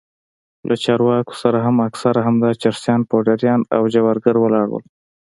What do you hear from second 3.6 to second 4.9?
او جوارگر ولاړ وو.